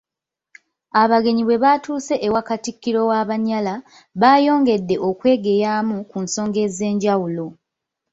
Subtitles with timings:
[1.01, 3.75] Abagenyi bwe baatuuse ewa Katikkiro w'Abanyala,
[4.21, 7.47] baayongedde okwegeyaamu ku nsonga ez'enjawulo.